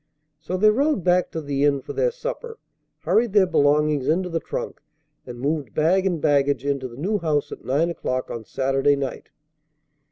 [0.39, 2.57] So they rode back to the inn for their supper,
[3.01, 4.81] hurried their belongings into the trunk,
[5.27, 9.29] and moved bag and baggage into the new house at nine o'clock on Saturday night.